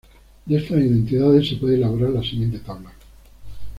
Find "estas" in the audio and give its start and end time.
0.57-0.79